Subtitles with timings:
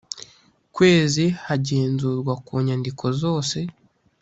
[0.75, 3.57] kwezi hagenzurwa ku nyandiko zose